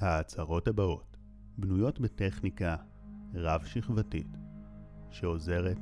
[0.00, 1.16] ההצהרות הבאות
[1.58, 2.76] בנויות בטכניקה
[3.34, 4.36] רב-שכבתית
[5.10, 5.78] שעוזרת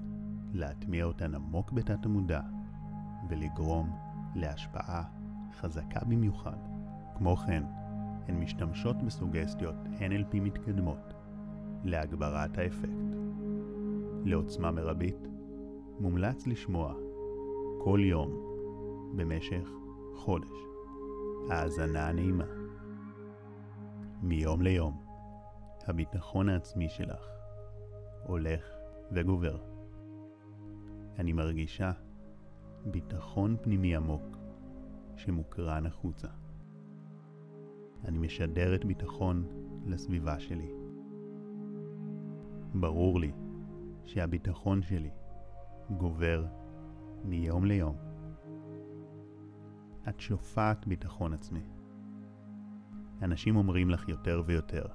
[0.53, 2.41] להטמיע אותן עמוק בתת המודע
[3.29, 3.91] ולגרום
[4.35, 5.03] להשפעה
[5.61, 6.57] חזקה במיוחד.
[7.19, 7.63] כמו כן,
[8.29, 11.15] הן משתמשות בסוגסטיות NLP מתקדמות
[11.85, 12.89] להגברת האפקט.
[14.25, 15.29] לעוצמה מרבית,
[16.01, 16.95] מומלץ לשמוע
[17.85, 18.31] כל יום
[19.17, 19.71] במשך
[20.15, 20.59] חודש.
[21.51, 22.58] האזנה נעימה.
[24.23, 25.03] מיום ליום,
[25.87, 27.29] הביטחון העצמי שלך
[28.23, 28.65] הולך
[29.13, 29.59] וגובר.
[31.19, 31.93] אני מרגישה
[32.85, 34.37] ביטחון פנימי עמוק
[35.17, 36.29] שמוקרן החוצה.
[38.05, 39.47] אני משדרת ביטחון
[39.87, 40.71] לסביבה שלי.
[42.75, 43.33] ברור לי
[44.05, 45.11] שהביטחון שלי
[45.97, 46.47] גובר
[47.25, 47.97] מיום ליום.
[50.09, 51.78] את שופעת ביטחון עצמי.
[53.23, 54.87] אנשים אומרים לך יותר ויותר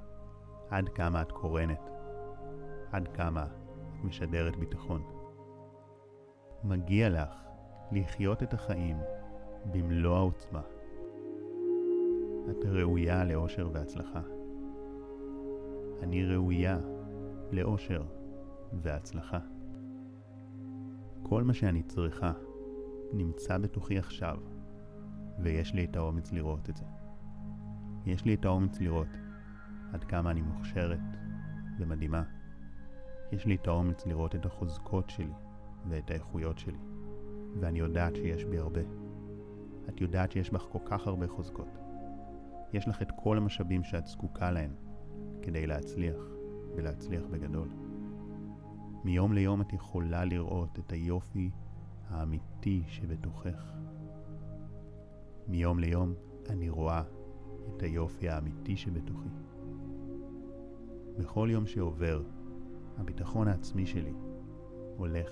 [0.69, 1.89] עד כמה את קורנת,
[2.91, 5.03] עד כמה את משדרת ביטחון.
[6.63, 7.43] מגיע לך
[7.91, 8.97] לחיות את החיים
[9.71, 10.61] במלוא העוצמה.
[12.51, 14.21] את ראויה לאושר והצלחה.
[16.01, 16.79] אני ראויה
[17.51, 18.03] לאושר
[18.73, 19.39] והצלחה.
[21.23, 22.31] כל מה שאני צריכה
[23.13, 24.37] נמצא בתוכי עכשיו,
[25.39, 27.02] ויש לי את האומץ לראות את זה.
[28.05, 29.07] יש לי את האומץ לראות
[29.93, 30.99] עד כמה אני מוכשרת
[31.79, 32.23] ומדהימה.
[33.31, 35.33] יש לי את האומץ לראות את החוזקות שלי
[35.89, 36.77] ואת האיכויות שלי,
[37.59, 38.81] ואני יודעת שיש בי הרבה.
[39.89, 41.77] את יודעת שיש בך כל כך הרבה חוזקות.
[42.73, 44.71] יש לך את כל המשאבים שאת זקוקה להם
[45.41, 46.17] כדי להצליח,
[46.75, 47.69] ולהצליח בגדול.
[49.03, 51.51] מיום ליום את יכולה לראות את היופי
[52.09, 53.73] האמיתי שבתוכך.
[55.47, 56.13] מיום ליום
[56.49, 57.03] אני רואה
[57.69, 59.29] את היופי האמיתי שבתוכי.
[61.17, 62.23] בכל יום שעובר,
[62.97, 64.13] הביטחון העצמי שלי
[64.97, 65.29] הולך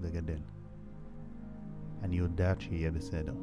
[0.00, 0.40] וגדל.
[2.02, 3.34] אני יודעת שיהיה בסדר.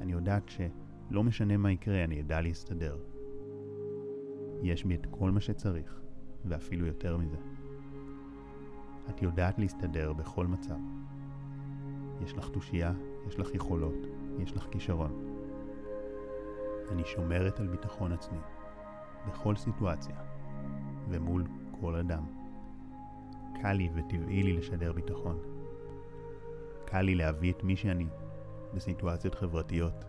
[0.00, 2.98] אני יודעת שלא משנה מה יקרה, אני אדע להסתדר.
[4.62, 6.00] יש בי את כל מה שצריך,
[6.44, 7.36] ואפילו יותר מזה.
[9.10, 10.78] את יודעת להסתדר בכל מצב.
[12.20, 12.92] יש לך תושייה,
[13.28, 14.06] יש לך יכולות,
[14.38, 15.37] יש לך כישרון.
[16.92, 18.38] אני שומרת על ביטחון עצמי,
[19.28, 20.16] בכל סיטואציה,
[21.08, 21.44] ומול
[21.80, 22.24] כל אדם.
[23.62, 25.38] קל לי וטבעי לי לשדר ביטחון.
[26.84, 28.06] קל לי להביא את מי שאני
[28.74, 30.04] בסיטואציות חברתיות,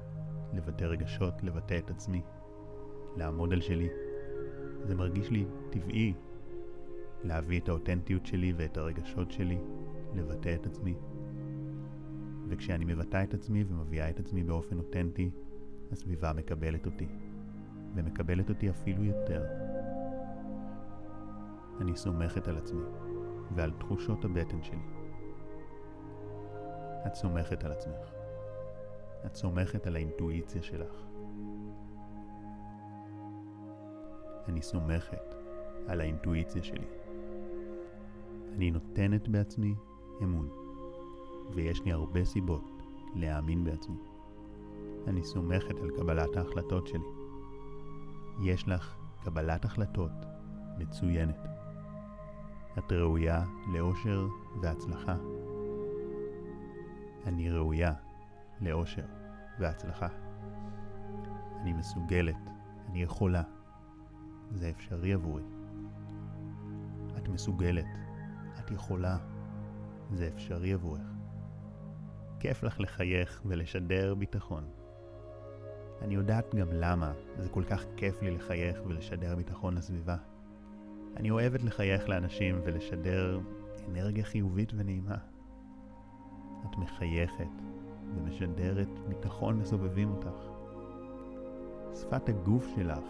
[0.54, 2.22] לבטא רגשות, לבטא את עצמי,
[3.18, 3.90] לעמוד על שלי.
[4.84, 6.14] זה מרגיש לי טבעי
[7.24, 9.58] להביא את האותנטיות שלי ואת הרגשות שלי,
[10.16, 10.96] לבטא את עצמי.
[12.48, 15.32] וכשאני מבטא את עצמי ומביאה את עצמי באופן אותנטי,
[15.92, 17.08] הסביבה מקבלת אותי,
[17.96, 19.46] ומקבלת אותי אפילו יותר.
[21.82, 22.84] אני סומכת על עצמי
[23.56, 25.00] ועל תחושות הבטן שלי.
[27.08, 28.14] את סומכת על עצמך.
[29.26, 31.06] את סומכת על האינטואיציה שלך.
[34.48, 35.36] אני סומכת
[35.88, 36.88] על האינטואיציה שלי.
[38.54, 39.76] אני נותנת בעצמי
[40.24, 40.50] אמון,
[41.54, 42.84] ויש לי הרבה סיבות
[43.16, 43.98] להאמין בעצמי.
[45.08, 47.10] אני סומכת על קבלת ההחלטות שלי.
[48.42, 50.12] יש לך קבלת החלטות
[50.78, 51.48] מצוינת.
[52.78, 53.44] את ראויה
[53.74, 54.28] לאושר
[54.62, 55.16] והצלחה.
[57.26, 57.94] אני ראויה
[58.62, 59.06] לאושר
[59.60, 60.08] והצלחה.
[61.62, 62.50] אני מסוגלת,
[62.90, 63.44] אני יכולה.
[64.52, 65.44] זה אפשרי עבורי.
[67.18, 67.86] את מסוגלת,
[68.60, 69.18] את יכולה.
[70.14, 71.02] זה אפשרי עבורך.
[72.40, 74.79] כיף לך לחייך ולשדר ביטחון.
[76.02, 80.16] אני יודעת גם למה זה כל כך כיף לי לחייך ולשדר ביטחון לסביבה.
[81.18, 83.40] אני אוהבת לחייך לאנשים ולשדר
[83.90, 85.18] אנרגיה חיובית ונעימה.
[86.66, 87.62] את מחייכת
[88.16, 90.50] ומשדרת ביטחון לסובבים אותך.
[91.96, 93.04] שפת הגוף שלך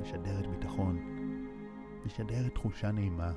[0.00, 0.98] משדרת ביטחון,
[2.06, 3.32] משדרת תחושה נעימה.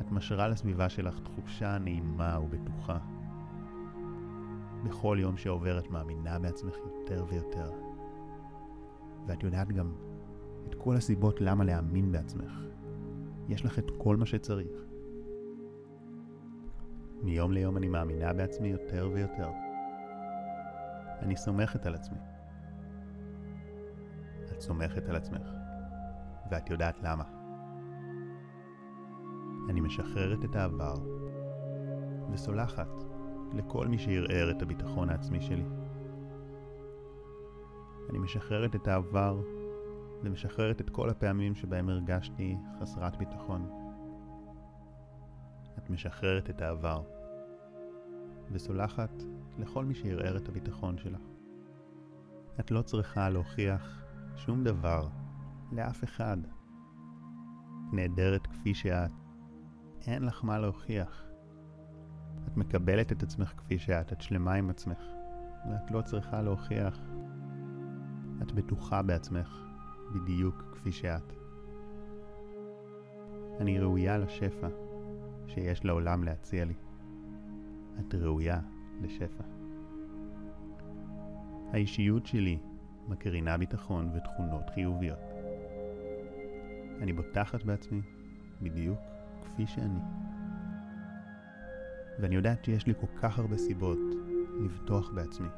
[0.00, 2.98] את משרה לסביבה שלך תחושה נעימה ובטוחה.
[4.86, 7.70] בכל יום שעובר את מאמינה בעצמך יותר ויותר.
[9.26, 9.92] ואת יודעת גם
[10.68, 12.52] את כל הסיבות למה להאמין בעצמך.
[13.48, 14.86] יש לך את כל מה שצריך.
[17.22, 19.50] מיום ליום אני מאמינה בעצמי יותר ויותר.
[21.22, 22.18] אני סומכת על עצמי.
[24.52, 25.48] את סומכת על עצמך,
[26.50, 27.24] ואת יודעת למה.
[29.68, 30.94] אני משחררת את העבר,
[32.32, 33.05] וסולחת
[33.54, 35.64] לכל מי שערער את הביטחון העצמי שלי.
[38.10, 39.40] אני משחררת את העבר
[40.22, 43.70] ומשחררת את כל הפעמים שבהם הרגשתי חסרת ביטחון.
[45.78, 47.02] את משחררת את העבר
[48.52, 49.22] וסולחת
[49.58, 51.20] לכל מי שערער את הביטחון שלך.
[52.60, 54.04] את לא צריכה להוכיח
[54.36, 55.08] שום דבר
[55.72, 56.36] לאף אחד.
[57.92, 59.10] נהדרת כפי שאת.
[60.06, 61.25] אין לך מה להוכיח.
[62.48, 64.98] את מקבלת את עצמך כפי שאת, את שלמה עם עצמך,
[65.70, 67.00] ואת לא צריכה להוכיח.
[68.42, 69.64] את בטוחה בעצמך,
[70.14, 71.32] בדיוק כפי שאת.
[73.60, 74.68] אני ראויה לשפע
[75.46, 76.74] שיש לעולם להציע לי.
[78.00, 78.60] את ראויה
[79.02, 79.44] לשפע.
[81.72, 82.58] האישיות שלי
[83.08, 85.18] מקרינה ביטחון ותכונות חיוביות.
[87.02, 88.00] אני בוטחת בעצמי
[88.62, 88.98] בדיוק
[89.44, 90.25] כפי שאני.
[92.18, 93.98] ואני יודעת שיש לי כל כך הרבה סיבות
[94.60, 95.48] לבטוח בעצמי.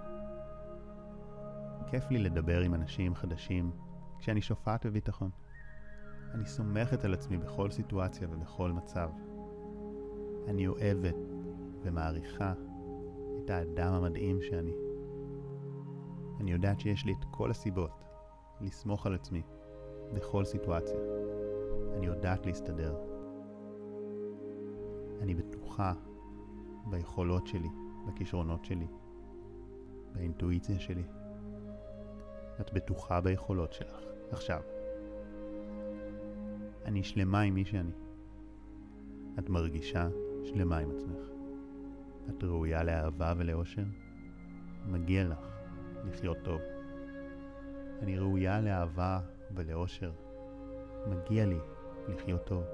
[1.87, 3.71] כיף לי לדבר עם אנשים חדשים
[4.19, 5.31] כשאני שופעת בביטחון.
[6.35, 9.11] אני סומכת על עצמי בכל סיטואציה ובכל מצב.
[10.49, 11.17] אני אוהבת
[11.83, 12.53] ומעריכה
[13.45, 14.73] את האדם המדהים שאני.
[16.41, 18.05] אני יודעת שיש לי את כל הסיבות
[18.61, 19.43] לסמוך על עצמי
[20.15, 20.99] בכל סיטואציה.
[21.97, 22.97] אני יודעת להסתדר.
[25.21, 25.93] אני בטוחה
[26.91, 27.69] ביכולות שלי,
[28.07, 28.87] בכישרונות שלי,
[30.13, 31.05] באינטואיציה שלי.
[32.61, 34.03] את בטוחה ביכולות שלך.
[34.31, 34.61] עכשיו,
[36.85, 37.93] אני שלמה עם מי שאני.
[39.39, 40.09] את מרגישה
[40.45, 41.29] שלמה עם עצמך.
[42.29, 43.85] את ראויה לאהבה ולאושר?
[44.87, 45.39] מגיע לך
[46.05, 46.61] לחיות טוב.
[48.03, 49.21] אני ראויה לאהבה
[49.55, 50.13] ולאושר.
[51.07, 51.59] מגיע לי
[52.09, 52.65] לחיות טוב.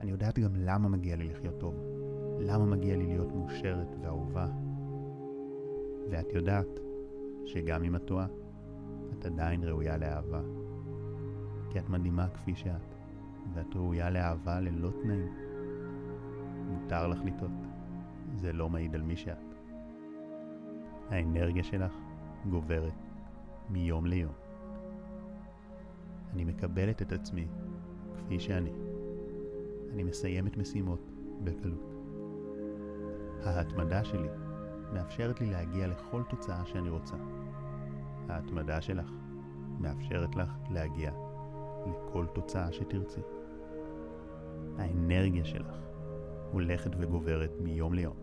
[0.00, 1.97] אני יודעת גם למה מגיע לי לחיות טוב.
[2.40, 4.46] למה מגיע לי להיות מאושרת ואהובה.
[6.10, 6.80] ואת יודעת
[7.44, 8.26] שגם אם את טועה,
[9.12, 10.40] את עדיין ראויה לאהבה.
[11.70, 12.94] כי את מדהימה כפי שאת,
[13.54, 15.34] ואת ראויה לאהבה ללא תנאים.
[16.66, 17.50] מותר לך לטעות,
[18.34, 19.54] זה לא מעיד על מי שאת.
[21.10, 21.92] האנרגיה שלך
[22.50, 22.92] גוברת
[23.70, 24.32] מיום ליום.
[26.32, 27.46] אני מקבלת את עצמי
[28.16, 28.70] כפי שאני.
[29.92, 31.10] אני מסיימת משימות
[31.44, 31.97] בקלות.
[33.44, 34.28] ההתמדה שלי
[34.92, 37.16] מאפשרת לי להגיע לכל תוצאה שאני רוצה.
[38.28, 39.10] ההתמדה שלך
[39.78, 41.12] מאפשרת לך להגיע
[41.86, 43.20] לכל תוצאה שתרצי.
[44.78, 45.76] האנרגיה שלך
[46.52, 48.16] הולכת וגוברת מיום ליום.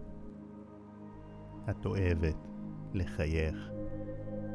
[1.70, 2.48] את אוהבת
[2.94, 3.72] לחייך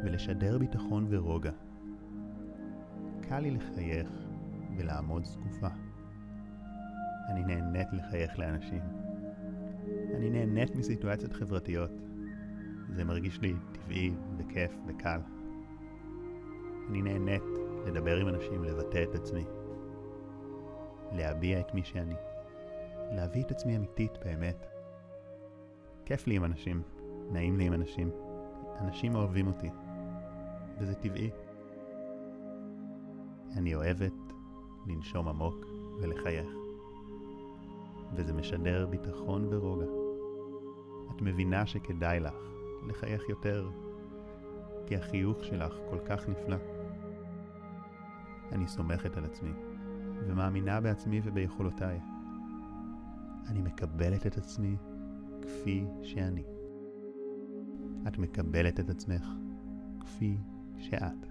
[0.04, 1.52] ולשדר ביטחון ורוגע.
[3.20, 4.08] קל לי לחייך
[4.76, 5.68] ולעמוד זקופה.
[7.28, 8.99] אני נהנית לחייך לאנשים.
[10.14, 11.90] אני נהנית מסיטואציות חברתיות.
[12.94, 15.20] זה מרגיש לי טבעי וכיף וקל.
[16.88, 17.42] אני נהנית
[17.86, 19.44] לדבר עם אנשים, לבטא את עצמי.
[21.12, 22.14] להביע את מי שאני.
[23.12, 24.66] להביא את עצמי אמיתית באמת.
[26.04, 26.82] כיף לי עם אנשים,
[27.30, 28.10] נעים לי עם אנשים.
[28.80, 29.70] אנשים אוהבים אותי,
[30.78, 31.30] וזה טבעי.
[33.56, 34.12] אני אוהבת
[34.86, 35.66] לנשום עמוק
[36.00, 36.59] ולחייך.
[38.14, 39.86] וזה משדר ביטחון ורוגע.
[41.16, 42.34] את מבינה שכדאי לך
[42.88, 43.70] לחייך יותר,
[44.86, 46.56] כי החיוך שלך כל כך נפלא.
[48.52, 49.52] אני סומכת על עצמי,
[50.26, 52.00] ומאמינה בעצמי וביכולותיי.
[53.46, 54.76] אני מקבלת את עצמי
[55.42, 56.44] כפי שאני.
[58.08, 59.28] את מקבלת את עצמך
[60.00, 60.36] כפי
[60.78, 61.26] שאת.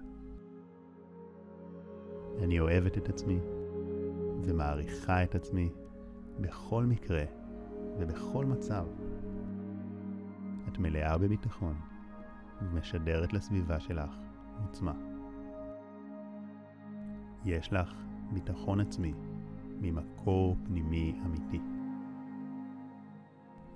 [2.42, 3.38] אני אוהבת את עצמי
[4.42, 5.70] ומעריכה את עצמי
[6.40, 7.24] בכל מקרה
[7.98, 8.86] ובכל מצב.
[10.68, 11.74] את מלאה בביטחון
[12.62, 14.10] ומשדרת לסביבה שלך
[14.62, 14.92] עוצמה.
[17.44, 17.94] יש לך
[18.32, 19.14] ביטחון עצמי
[19.80, 21.60] ממקור פנימי אמיתי.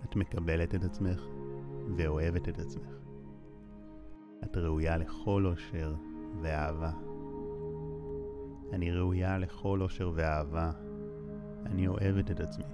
[0.04, 1.22] את מקבלת את עצמך
[1.96, 2.94] ואוהבת את עצמך.
[4.44, 5.94] את ראויה לכל אושר
[6.42, 6.92] ואהבה.
[8.72, 10.83] אני ראויה לכל אושר ואהבה.
[11.66, 12.64] אני אוהבת את עצמי.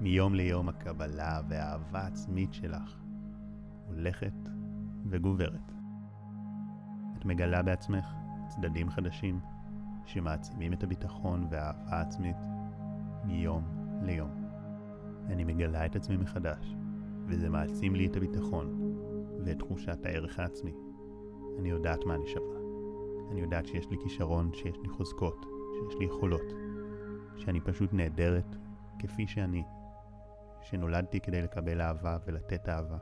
[0.00, 3.00] מיום ליום הקבלה והאהבה העצמית שלך
[3.86, 4.34] הולכת
[5.06, 5.72] וגוברת.
[7.18, 8.06] את מגלה בעצמך
[8.48, 9.40] צדדים חדשים
[10.06, 12.36] שמעצימים את הביטחון והאהבה העצמית
[13.24, 13.64] מיום
[14.02, 14.30] ליום.
[15.26, 16.74] אני מגלה את עצמי מחדש,
[17.26, 18.94] וזה מעצים לי את הביטחון
[19.44, 20.72] ואת תחושת הערך העצמי.
[21.58, 22.56] אני יודעת מה אני שווה.
[23.30, 26.52] אני יודעת שיש לי כישרון, שיש לי חוזקות, שיש לי יכולות,
[27.38, 28.56] שאני פשוט נהדרת
[28.98, 29.62] כפי שאני,
[30.62, 32.98] שנולדתי כדי לקבל אהבה ולתת אהבה.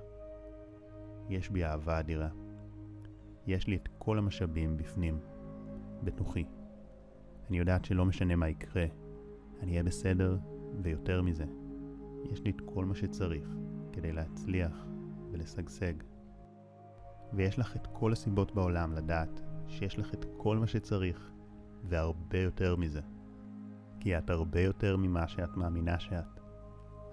[1.28, 2.28] יש בי אהבה אדירה,
[3.46, 5.18] יש לי את כל המשאבים בפנים,
[6.04, 6.44] בתוכי.
[7.48, 8.86] אני יודעת שלא משנה מה יקרה,
[9.60, 10.38] אני אהיה בסדר,
[10.82, 11.44] ויותר מזה,
[12.24, 13.48] יש לי את כל מה שצריך
[13.92, 14.86] כדי להצליח
[15.30, 15.94] ולשגשג.
[17.32, 21.30] ויש לך את כל הסיבות בעולם לדעת שיש לך את כל מה שצריך,
[21.84, 23.00] והרבה יותר מזה.
[24.00, 26.40] כי את הרבה יותר ממה שאת מאמינה שאת.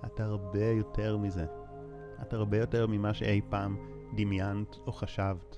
[0.05, 1.45] את הרבה יותר מזה.
[2.21, 3.77] את הרבה יותר mמה שאי פעם
[4.15, 5.57] דמיינת או חשבת.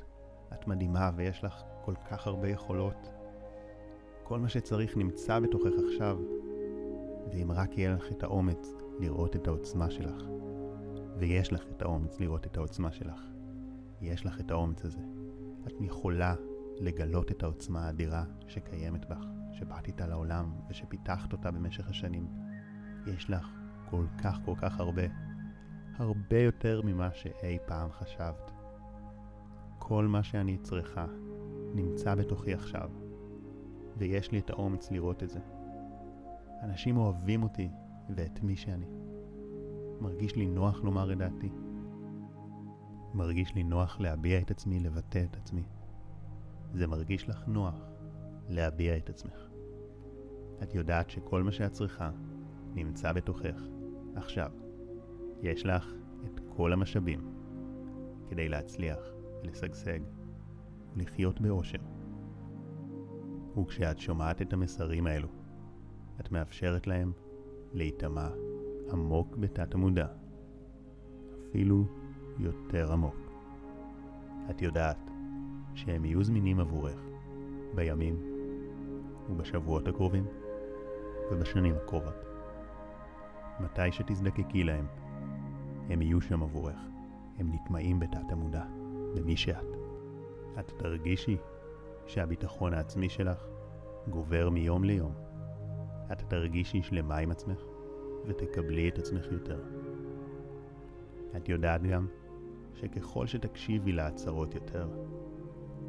[0.53, 3.09] את מדהימה ויש לך כל כך הרבה יכולות.
[4.23, 6.17] כל מה שצריך נמצא בתוכך עכשיו,
[7.31, 10.23] ואם רק יהיה לך את האומץ לראות את העוצמה שלך,
[11.17, 13.21] ויש לך את האומץ לראות את העוצמה שלך,
[14.01, 15.01] יש לך את האומץ הזה.
[15.67, 16.35] את יכולה
[16.79, 22.27] לגלות את העוצמה האדירה שקיימת בך, שבאת איתה לעולם ושפיתחת אותה במשך השנים.
[23.07, 23.49] יש לך
[23.89, 25.03] כל כך כל כך הרבה,
[25.97, 28.51] הרבה יותר ממה שאי פעם חשבת.
[29.79, 31.05] כל מה שאני צריכה
[31.75, 32.89] נמצא בתוכי עכשיו,
[33.97, 35.39] ויש לי את האומץ לראות את זה.
[36.63, 37.69] אנשים אוהבים אותי
[38.15, 38.85] ואת מי שאני.
[40.01, 41.49] מרגיש לי נוח לומר את דעתי.
[43.13, 45.63] מרגיש לי נוח להביע את עצמי, לבטא את עצמי.
[46.73, 47.75] זה מרגיש לך נוח
[48.49, 49.49] להביע את עצמך.
[50.63, 52.11] את יודעת שכל מה שאת צריכה
[52.73, 53.61] נמצא בתוכך,
[54.15, 54.51] עכשיו.
[55.41, 55.93] יש לך
[56.25, 57.33] את כל המשאבים
[58.29, 58.99] כדי להצליח
[59.43, 59.99] ולשגשג
[60.95, 61.77] ולחיות באושר.
[63.61, 65.27] וכשאת שומעת את המסרים האלו,
[66.19, 67.11] את מאפשרת להם
[67.73, 68.29] להיטמע
[68.91, 70.07] עמוק בתת המודע,
[71.49, 71.85] אפילו
[72.39, 73.15] יותר עמוק.
[74.49, 75.08] את יודעת
[75.79, 76.99] שהם יהיו זמינים עבורך
[77.75, 78.15] בימים
[79.29, 80.25] ובשבועות הקרובים
[81.31, 82.25] ובשנים הקרובות.
[83.59, 84.85] מתי שתזדקקי להם,
[85.89, 86.79] הם יהיו שם עבורך.
[87.37, 88.63] הם נטמעים בתת המודע,
[89.15, 89.65] במי שאת.
[90.59, 91.37] את תרגישי
[92.07, 93.45] שהביטחון העצמי שלך
[94.09, 95.13] גובר מיום ליום.
[96.11, 97.59] את תרגישי שלמה עם עצמך
[98.25, 99.61] ותקבלי את עצמך יותר.
[101.37, 102.07] את יודעת גם
[102.73, 104.89] שככל שתקשיבי להצהרות יותר,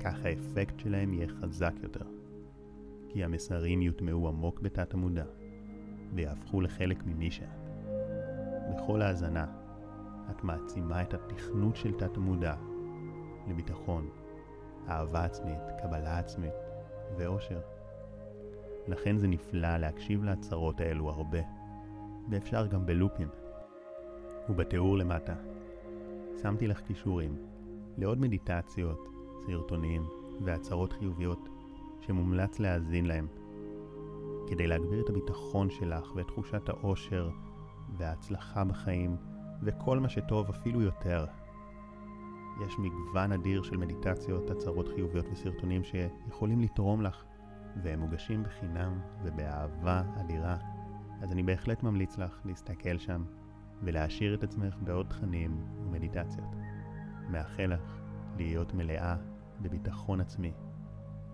[0.01, 2.05] כך האפקט שלהם יהיה חזק יותר.
[3.09, 5.25] כי המסרים יוטמעו עמוק בתת המודע
[6.15, 7.71] ויהפכו לחלק ממי שאת.
[8.71, 9.47] בכל האזנה
[10.31, 12.55] את מעצימה את התכנות של תת המודע
[13.49, 14.09] לביטחון,
[14.89, 16.55] אהבה עצמית, קבלה עצמית
[17.19, 17.61] ואושר.
[18.87, 21.39] לכן זה נפלא להקשיב להצהרות האלו הרבה,
[22.31, 23.29] ואפשר גם בלופים.
[24.49, 25.35] ובתיאור למטה
[26.43, 27.37] שמתי לך כישורים
[27.99, 29.10] לעוד מדיטציות,
[29.47, 30.07] סרטונים
[30.45, 31.49] והצהרות חיוביות
[32.01, 33.27] שמומלץ להאזין להם,
[34.47, 37.31] כדי להגביר את הביטחון שלך ואת תחושת האושר
[37.97, 39.17] וההצלחה בחיים
[39.63, 41.27] וכל מה שטוב אפילו יותר.
[42.67, 47.25] יש מגוון אדיר של מדיטציות, הצהרות חיוביות וסרטונים שיכולים לתרום לך,
[47.83, 50.57] והם מוגשים בחינם ובאהבה אדירה.
[51.23, 53.25] אז אני בהחלט ממליץ לך להסתכל שם
[53.83, 56.57] ולהעשיר את עצמך בעוד תכנים ומדיטציות.
[57.31, 58.01] מאחל לך
[58.37, 59.17] להיות מלאה
[59.61, 60.53] בביטחון עצמי,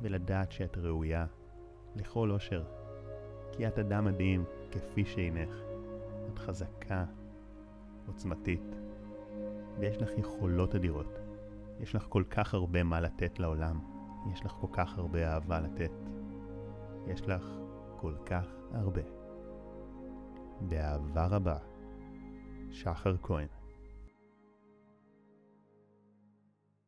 [0.02, 1.26] ולדעת שאת ראויה
[1.96, 2.64] לכל אושר,
[3.52, 5.66] כי את אדם מדהים כפי שהינך.
[6.32, 7.04] את חזקה,
[8.06, 8.76] עוצמתית,
[9.78, 11.18] ויש לך יכולות אדירות.
[11.80, 13.80] יש לך כל כך הרבה מה לתת לעולם.
[14.32, 15.90] יש לך כל כך הרבה אהבה לתת.
[17.06, 17.42] יש לך
[17.96, 19.02] כל כך הרבה.
[20.60, 21.56] באהבה רבה,
[22.70, 23.46] שחר כהן